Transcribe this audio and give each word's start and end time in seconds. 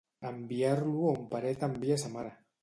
Enviar-lo 0.27 0.95
on 1.11 1.27
Peret 1.35 1.67
envià 1.69 2.01
sa 2.07 2.13
mare. 2.17 2.35